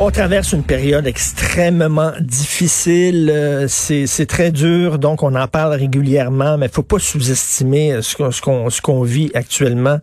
[0.00, 3.32] On traverse une période extrêmement difficile.
[3.34, 8.16] Euh, C'est très dur, donc on en parle régulièrement, mais faut pas sous-estimer euh, ce
[8.16, 9.98] qu'on ce qu'on qu'on vit actuellement.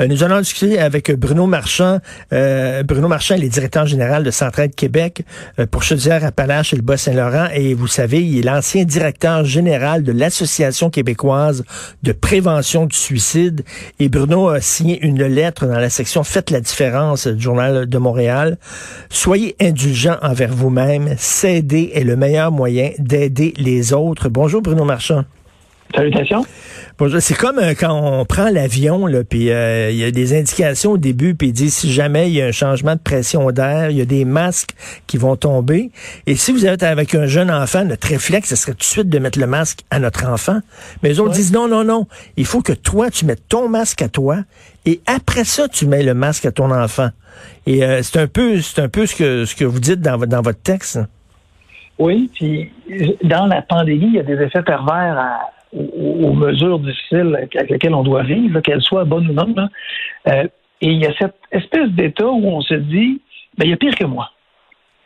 [0.00, 1.98] Euh, Nous allons discuter avec Bruno Marchand.
[2.32, 5.24] Euh, Bruno Marchand il est directeur général de Centraide Québec
[5.58, 7.48] euh, pour Chaudière-Appalaches et le Bas-Saint-Laurent.
[7.52, 11.64] Et vous savez, il est l'ancien directeur général de l'Association québécoise
[12.04, 13.64] de prévention du suicide.
[13.98, 17.98] Et Bruno a signé une lettre dans la section Faites la différence du Journal de
[17.98, 18.56] Montréal.
[19.08, 21.14] Soyez indulgent envers vous-même.
[21.18, 24.28] S'aider est le meilleur moyen d'aider les autres.
[24.28, 25.24] Bonjour Bruno Marchand.
[25.94, 26.46] Salutations.
[27.00, 27.20] Bonjour.
[27.20, 30.92] C'est comme euh, quand on prend l'avion, là, puis euh, il y a des indications
[30.92, 33.90] au début, puis il dit si jamais il y a un changement de pression d'air,
[33.90, 34.70] il y a des masques
[35.08, 35.90] qui vont tomber.
[36.28, 39.08] Et si vous êtes avec un jeune enfant, notre réflexe, ce serait tout de suite
[39.08, 40.60] de mettre le masque à notre enfant.
[41.02, 41.36] Mais les autres Ouais.
[41.36, 42.06] disent non, non, non.
[42.36, 44.38] Il faut que toi, tu mettes ton masque à toi,
[44.86, 47.10] et après ça, tu mets le masque à ton enfant.
[47.66, 50.42] Et euh, c'est un peu, c'est un peu ce que vous dites dans, vo- dans
[50.42, 50.98] votre texte.
[51.98, 52.72] Oui, puis
[53.22, 55.38] dans la pandémie, il y a des effets pervers
[55.72, 59.54] aux, mesures difficiles avec lesquelles on doit vivre, qu'elles soient bonnes ou non.
[60.28, 60.44] Euh,
[60.80, 63.20] et il y a cette espèce d'état où on se dit,
[63.58, 64.30] ben, il y a pire que moi.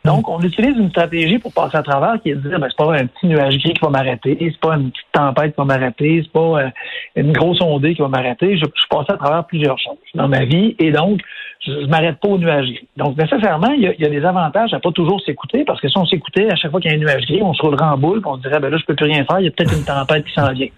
[0.05, 2.77] Donc, on utilise une stratégie pour passer à travers qui est de dire, ben, c'est
[2.77, 5.65] pas un petit nuage gris qui va m'arrêter, c'est pas une petite tempête qui va
[5.65, 6.69] m'arrêter, c'est pas euh,
[7.15, 8.55] une grosse ondée qui va m'arrêter.
[8.57, 11.21] Je, je passé à travers plusieurs choses dans ma vie et donc,
[11.65, 12.87] je, m'arrête pas au nuage gris.
[12.97, 15.81] Donc, nécessairement, il y, a, il y a des avantages à pas toujours s'écouter parce
[15.81, 17.61] que si on s'écoutait à chaque fois qu'il y a un nuage gris, on se
[17.63, 19.47] roulerait en boule, on se dirait, ben là, je peux plus rien faire, il y
[19.47, 20.69] a peut-être une tempête qui s'en vient.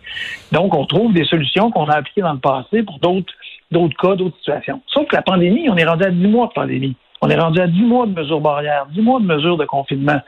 [0.53, 3.33] Donc, on trouve des solutions qu'on a appliquées dans le passé pour d'autres
[3.69, 4.81] d'autres cas, d'autres situations.
[4.87, 6.95] Sauf que la pandémie, on est rendu à 10 mois de pandémie.
[7.21, 10.19] On est rendu à 10 mois de mesures barrières, 10 mois de mesures de confinement.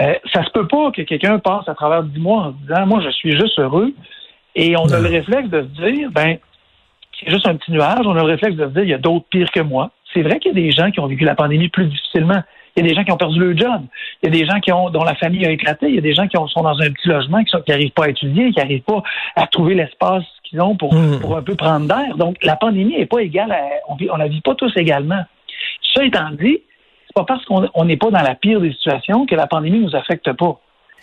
[0.00, 2.86] Euh, ça se peut pas que quelqu'un passe à travers 10 mois en se disant,
[2.86, 3.92] moi, je suis juste heureux.
[4.56, 6.38] Et on a le réflexe de se dire, ben,
[7.20, 8.06] c'est juste un petit nuage.
[8.06, 9.90] On a le réflexe de se dire, il y a d'autres pires que moi.
[10.12, 12.42] C'est vrai qu'il y a des gens qui ont vécu la pandémie plus difficilement.
[12.76, 13.82] Il y a des gens qui ont perdu leur job.
[14.22, 15.86] Il y a des gens qui ont, dont la famille a éclaté.
[15.88, 18.06] Il y a des gens qui ont- sont dans un petit logement, qui n'arrivent pas
[18.06, 19.02] à étudier, qui n'arrivent pas
[19.36, 21.20] à trouver l'espace qu'ils ont pour, Mm.
[21.20, 22.16] pour un peu prendre d'air.
[22.16, 25.22] Donc, la pandémie n'est pas égale à, on, on la vit pas tous également.
[25.94, 26.58] Ça étant dit,
[27.06, 29.80] c'est pas parce qu'on on n'est pas dans la pire des situations que la pandémie
[29.80, 30.60] nous affecte pas.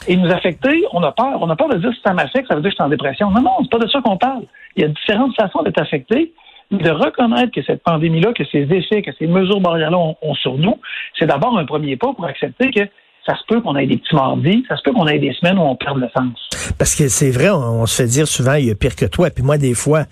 [0.07, 1.37] Et nous affecter, on a peur.
[1.41, 2.89] On a peur de dire si ça m'affecte, ça veut dire que je suis en
[2.89, 3.29] dépression.
[3.29, 4.43] Non, non, c'est pas de ça qu'on parle.
[4.75, 6.33] Il y a différentes façons d'être affecté.
[6.71, 10.79] De reconnaître que cette pandémie-là, que ces effets, que ces mesures barrières-là ont, sur nous,
[11.19, 12.79] c'est d'abord un premier pas pour accepter que
[13.25, 15.59] ça se peut qu'on ait des petits mardis, ça se peut qu'on ait des semaines
[15.59, 16.73] où on perd le sens.
[16.79, 19.05] Parce que c'est vrai, on, on se fait dire souvent, il y a pire que
[19.05, 19.29] toi.
[19.29, 20.05] Puis moi, des fois,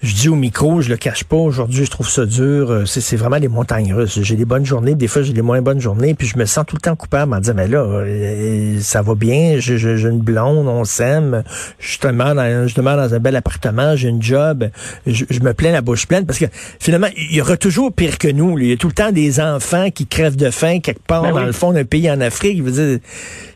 [0.00, 2.70] je dis au micro, je le cache pas, aujourd'hui, je trouve ça dur.
[2.70, 4.20] Euh, C'est vraiment des montagnes russes.
[4.22, 6.14] J'ai des bonnes journées, des fois, j'ai des moins bonnes journées.
[6.14, 9.14] Puis je me sens tout le temps coupable en disant, mais là, euh, ça va
[9.16, 11.42] bien, j'ai une blonde, on s'aime,
[11.80, 14.68] justement, dans, justement dans un bel appartement, j'ai une job,
[15.06, 16.26] je, je me plains la bouche pleine.
[16.26, 16.46] Parce que
[16.78, 18.56] finalement, il y aura toujours pire que nous.
[18.56, 18.64] là.
[18.64, 21.30] Il y a tout le temps des enfants qui crèvent de faim quelque part Ben
[21.32, 21.46] dans oui.
[21.46, 22.58] le fond d'un pays en Afrique.
[22.58, 23.08] Je veux dire, tu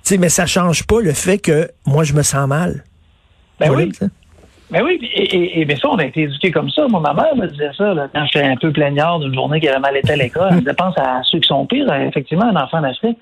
[0.02, 2.84] sais, mais ça change pas le fait que moi, je me sens mal.
[3.60, 3.92] Ben oui.
[4.72, 4.78] Sais.
[4.78, 6.86] Ben oui, et, et, et- mais ça, on a été éduqués comme ça.
[6.88, 9.68] Moi, ma mère me disait ça là, quand j'étais un peu plaignard d'une journée qui
[9.68, 10.48] avait mal été à l'école.
[10.50, 13.18] Elle disait, pense à ceux qui sont pires, euh, effectivement, un enfant d'Afrique.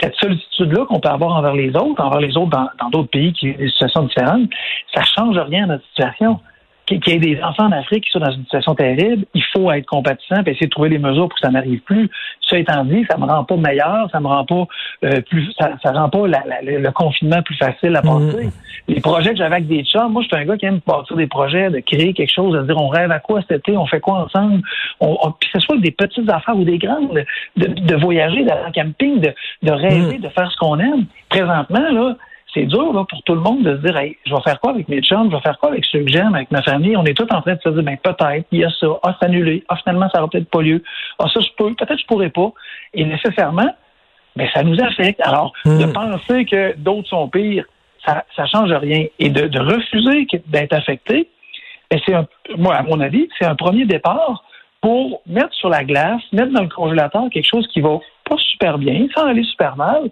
[0.00, 3.50] Cette solitude-là qu'on peut avoir envers les autres, envers les autres dans d'autres pays qui
[3.50, 4.48] ont des situations différentes,
[4.94, 6.40] ça change rien à notre situation.
[6.98, 9.70] Qu'il y ait des enfants en Afrique qui sont dans une situation terrible, il faut
[9.70, 12.10] être compatissant et essayer de trouver des mesures pour que ça n'arrive plus.
[12.48, 14.66] Ça étant dit, ça me rend pas meilleur, ça me rend pas
[15.04, 18.48] euh, plus, ça, ça rend pas la- la- le, confinement plus facile à passer.
[18.88, 21.14] Les projets que j'avais avec des chums, moi, je suis un gars qui aime bâtir
[21.16, 23.86] des projets, de créer quelque chose, de dire on rêve à quoi cet été, on
[23.86, 24.60] fait quoi ensemble,
[24.98, 27.22] on, on- puis que ce soit des petites affaires ou des grandes,
[27.56, 31.04] de, de voyager, d'aller en camping, de, de rêver, de faire ce qu'on aime.
[31.28, 32.16] Présentement, là,
[32.54, 34.72] c'est dur là, pour tout le monde de se dire hey, je vais faire quoi
[34.72, 36.96] avec mes chums, je vais faire quoi avec ceux que j'aime, avec ma famille?
[36.96, 39.16] On est tous en train de se dire ben peut-être, il y a ça, ah,
[39.18, 40.82] c'est annulé, ah, finalement, ça n'aura peut-être pas lieu,
[41.18, 42.52] ah, ça, je peux, peut-être je pourrais pas.
[42.94, 43.74] Et nécessairement,
[44.36, 45.20] ben, ça nous affecte.
[45.22, 45.92] Alors, de Mm.
[45.92, 47.64] penser que d'autres sont pires,
[48.04, 49.06] ça ça change rien.
[49.18, 51.28] Et de, de refuser d'être affecté,
[51.90, 52.26] ben, c'est un,
[52.56, 54.44] moi, à mon avis, c'est un premier départ
[54.80, 57.98] pour mettre sur la glace, mettre dans le congélateur quelque chose qui va
[58.28, 60.10] pas super bien, sans aller super mal,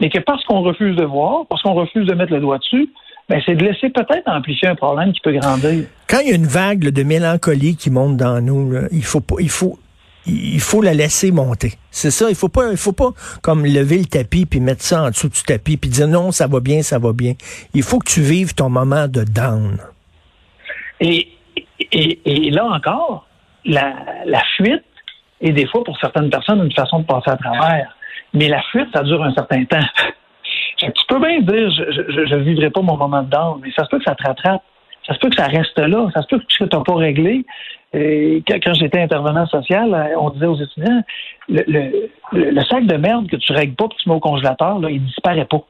[0.00, 2.90] mais que parce qu'on refuse de voir, parce qu'on refuse de mettre le doigt dessus,
[3.28, 5.86] ben, c'est de laisser peut-être amplifier un problème qui peut grandir.
[6.08, 9.02] Quand il y a une vague là, de mélancolie qui monte dans nous, là, il
[9.02, 9.78] faut pas, il faut,
[10.26, 11.72] il faut la laisser monter.
[11.90, 12.28] C'est ça.
[12.28, 13.10] Il faut pas, il faut pas
[13.42, 16.46] comme lever le tapis puis mettre ça en dessous du tapis puis dire non, ça
[16.46, 17.32] va bien, ça va bien.
[17.74, 19.78] Il faut que tu vives ton moment de down.
[21.00, 21.28] Et,
[21.80, 23.26] et, et là encore,
[23.64, 23.94] la,
[24.24, 24.84] la fuite
[25.40, 27.95] est des fois pour certaines personnes une façon de passer à travers.
[28.36, 29.86] Mais la fuite, ça dure un certain temps.
[30.78, 33.88] tu peux bien dire, je ne vivrai pas mon moment de down, mais ça se
[33.88, 34.62] peut que ça te rattrape.
[35.06, 36.08] Ça se peut que ça reste là.
[36.12, 37.46] Ça se peut que tu n'as pas réglé.
[37.94, 41.02] Et quand j'étais intervenant social, euh, on disait aux étudiants,
[41.48, 45.02] le, sac de merde que tu règles pas, que tu mets au congélateur, là, il
[45.02, 45.64] disparaît pas.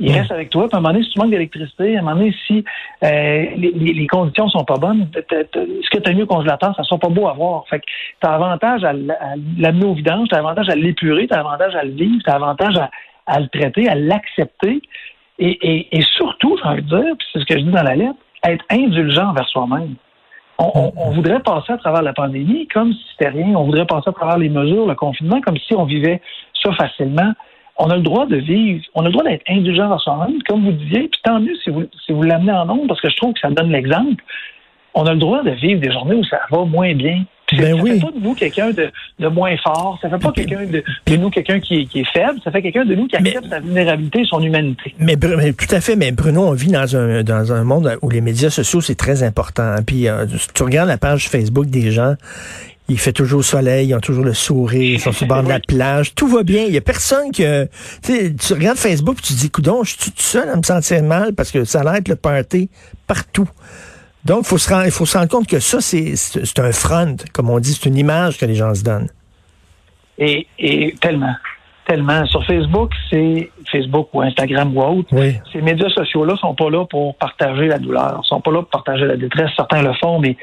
[0.00, 0.66] Il reste avec toi.
[0.66, 2.64] Puis à un moment donné, si tu manques d'électricité, à un moment donné, si
[3.04, 6.82] euh, les, les, conditions sont pas bonnes, ce que tu as mis au congélateur, ça
[6.82, 7.64] ne sera pas beau à voir.
[7.68, 11.34] Fait que tu as avantage à l'amener au vidange, tu as avantage à l'épurer, tu
[11.34, 12.74] as avantage à le vivre, tu as avantage
[13.26, 14.80] à, le traiter, à l'accepter.
[15.38, 17.94] Et, et, surtout, j'ai envie de dire, puis c'est ce que je dis dans la
[17.94, 19.94] lettre, être indulgent envers soi-même.
[20.58, 23.54] On, on, voudrait passer à travers la pandémie comme si c'était rien.
[23.56, 26.20] On voudrait passer à travers les mesures, le confinement, comme si on vivait
[26.62, 27.32] ça facilement
[27.80, 30.64] on a le droit de vivre, on a le droit d'être indulgent dans soi-même, comme
[30.64, 33.16] vous disiez, puis tant mieux si vous, si vous l'amenez en nombre, parce que je
[33.16, 34.22] trouve que ça donne l'exemple.
[34.92, 37.24] On a le droit de vivre des journées où ça va moins bien.
[37.52, 37.92] Ben ça oui.
[37.92, 41.16] fait pas de nous quelqu'un de, de, moins fort, ça fait pas quelqu'un de, de,
[41.16, 44.20] nous quelqu'un qui, qui, est faible, ça fait quelqu'un de nous qui accepte sa vulnérabilité
[44.20, 44.94] et son humanité.
[45.00, 48.20] Mais, tout à fait, mais Bruno, on vit dans un, dans un monde où les
[48.20, 49.74] médias sociaux, c'est très important.
[49.84, 52.14] Puis euh, tu regardes la page Facebook des gens,
[52.90, 55.48] il fait toujours soleil, ils ont toujours le sourire, ils sont sur le bord de
[55.48, 56.64] la plage, tout va bien.
[56.64, 57.68] Il y a personne que
[58.02, 61.02] tu regardes Facebook et tu te dis coudon, je suis tout seul à me sentir
[61.04, 62.68] mal parce que ça a l'air le party
[63.06, 63.48] partout.
[64.24, 67.60] Donc, faut se il faut se rendre compte que ça, c'est un front, comme on
[67.60, 69.08] dit, c'est une image que les gens se donnent.
[70.18, 71.34] Et, et tellement,
[71.86, 72.26] tellement.
[72.26, 75.08] Sur Facebook, c'est Facebook ou Instagram ou autre.
[75.52, 79.06] Ces médias sociaux-là sont pas là pour partager la douleur, sont pas là pour partager
[79.06, 79.50] la détresse.
[79.56, 80.36] Certains le font, mais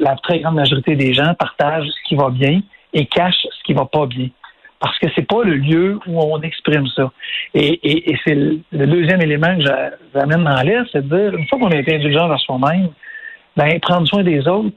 [0.00, 2.60] la très grande majorité des gens partagent ce qui va bien
[2.92, 4.28] et cachent ce qui va pas bien.
[4.78, 7.10] Parce que c'est pas le lieu où on exprime ça.
[7.54, 9.64] Et, c'est le, deuxième élément que
[10.14, 12.90] j'amène dans l'air, c'est de dire, une fois qu'on été indulgent vers soi-même,
[13.56, 14.76] ben, prendre soin des autres,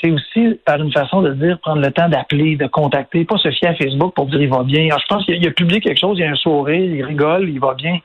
[0.00, 3.50] c'est aussi par une façon de dire, prendre le temps d'appeler, de contacter, pas se
[3.50, 4.88] fier à Facebook pour dire il va bien.
[4.88, 7.60] je pense qu'il a, a publié quelque chose, il a un sourire, il rigole, il
[7.60, 7.98] va bien.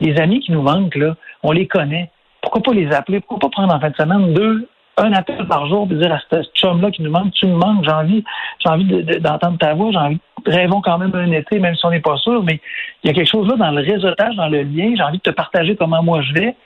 [0.00, 2.10] Les amis qui nous manquent, là, on les connaît.
[2.42, 3.20] Pourquoi pas les appeler?
[3.20, 4.68] Pourquoi pas prendre en fin de semaine deux,
[4.98, 7.84] un appel par jour et dire à ce chum-là qui nous manque, tu me manques,
[7.84, 8.24] j'ai envie,
[8.58, 11.90] j'ai envie d'entendre ta voix, j'ai envie, rêvons quand même un été, même si on
[11.90, 12.60] n'est pas sûr, mais
[13.02, 15.22] il y a quelque chose là dans le réseautage, dans le lien, j'ai envie de
[15.22, 16.56] te partager comment moi je vais,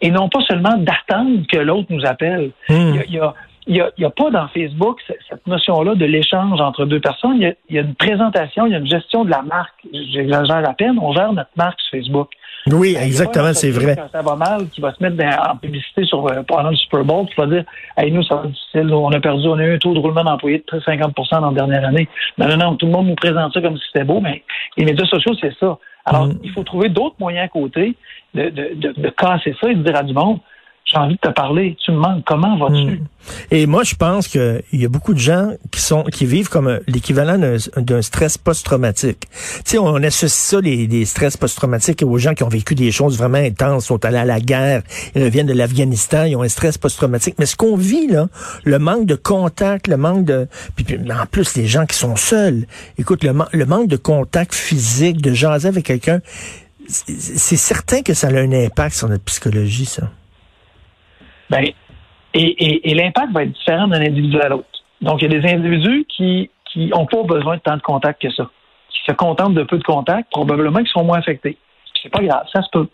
[0.00, 2.50] et non pas seulement d'attendre que l'autre nous appelle.
[2.68, 2.94] Hmm.
[3.06, 3.34] Il, y a,
[3.66, 7.40] il, y a, pas dans Facebook cette notion-là de l'échange entre deux personnes.
[7.40, 9.74] Il y, a, une présentation, il y a une gestion de la marque.
[9.92, 12.30] J'exagère à peine, on gère notre marque sur Facebook.
[12.72, 13.96] Oui, exactement, c'est vrai.
[13.96, 15.16] Quand ça va mal, qui va se mettre
[15.48, 17.64] en publicité sur, euh, pendant le Super Bowl, qui va dire
[17.96, 20.24] Hey, nous, ça va difficile, on a perdu, on a eu un taux de roulement
[20.24, 22.08] d'employés de 50% dans la dernière année.
[22.38, 24.42] Non, non, non, tout le monde nous présente ça comme si c'était beau, mais
[24.76, 25.78] les médias sociaux, c'est ça.
[26.04, 26.38] Alors, mm.
[26.42, 27.94] il faut trouver d'autres moyens à côté
[28.34, 30.40] de, de, de, de casser ça et de dire à du monde
[30.86, 31.76] j'ai envie de te parler.
[31.84, 32.22] Tu me manques.
[32.24, 32.92] Comment vas-tu?
[32.92, 33.06] Hmm.
[33.50, 36.78] Et moi, je pense qu'il y a beaucoup de gens qui sont qui vivent comme
[36.86, 37.38] l'équivalent
[37.76, 39.26] d'un stress post-traumatique.
[39.30, 43.18] Tu sais, on associe ça, les, stress post-traumatiques, aux gens qui ont vécu des choses
[43.18, 44.82] vraiment intenses, sont allés à la guerre,
[45.16, 47.34] ils reviennent de l'Afghanistan, ils ont un stress post-traumatique.
[47.40, 48.28] Mais ce qu'on vit, là,
[48.62, 50.46] le manque de contact, le manque de...
[50.76, 52.66] Puis, en plus, les gens qui sont seuls.
[52.96, 56.20] Écoute, le, le manque de contact physique, de jaser avec quelqu'un,
[56.88, 60.08] c'est certain que ça a un impact sur notre psychologie, ça.
[61.50, 61.64] Ben,
[62.34, 64.66] et, et, l'impact va être différent d'un individu à l'autre.
[65.00, 68.20] Donc, il y a des individus qui qui n'ont pas besoin de tant de contact
[68.20, 68.50] que ça,
[68.90, 71.56] qui se contentent de peu de contact, probablement qui sont moins affectés.
[72.02, 72.88] C'est pas grave, ça se peut.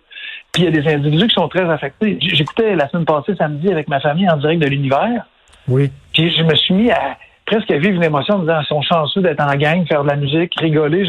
[0.53, 2.19] Puis il y a des individus qui sont très affectés.
[2.21, 5.27] J'écoutais la semaine passée, samedi, avec ma famille en direct de l'univers.
[5.67, 5.91] Oui.
[6.13, 7.17] Puis je me suis mis à
[7.47, 10.05] presque à vivre une émotion en me disant, ils sont chanceux d'être en gang, faire
[10.05, 11.05] de la musique, rigoler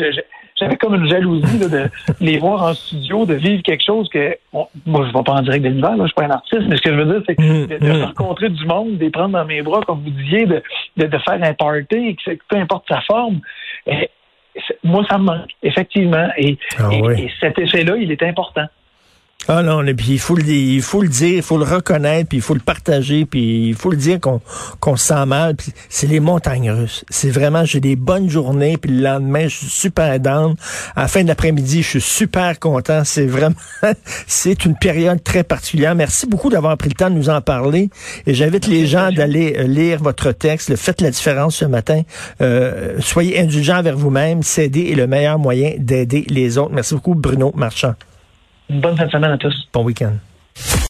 [0.59, 1.89] j'avais comme une jalousie de
[2.21, 5.41] les voir en studio, de vivre quelque chose que moi je ne vais pas en
[5.41, 7.39] direct de l'univers, je suis pas un artiste, mais ce que je veux dire, c'est
[7.39, 10.61] mm, de, rencontrer du monde, de les prendre dans mes bras, comme vous disiez, de,
[10.97, 13.39] de, faire un party, que peu importe sa forme.
[14.83, 16.27] moi, ça me manque, effectivement.
[16.37, 16.89] et ah
[17.39, 18.67] cet effet-là, il est important.
[19.49, 22.37] Ah non, puis il faut le il faut le dire, il faut le reconnaître, puis
[22.37, 24.39] il faut le partager, puis il faut le dire qu'on
[24.79, 25.55] qu'on se sent mal.
[25.55, 27.03] Puis c'est les montagnes russes.
[27.09, 30.55] C'est vraiment, j'ai des bonnes journées, puis le lendemain, je suis super down.
[30.95, 33.03] À la fin de l'après-midi, je suis super content.
[33.03, 33.55] C'est vraiment,
[34.27, 35.93] c'est une période très particulière.
[35.93, 37.89] Merci beaucoup d'avoir pris le temps de nous en parler.
[38.25, 40.73] Et j'invite les gens d'aller euh, lire votre texte.
[40.77, 42.03] Faites la différence ce matin.
[42.41, 44.41] Euh, soyez indulgents vers vous-même.
[44.41, 46.71] S'aider est le meilleur moyen d'aider les autres.
[46.73, 47.95] Merci beaucoup, Bruno Marchand.
[48.69, 49.53] Une bonne fin de semaine à tous.
[49.73, 50.13] Bon week-end.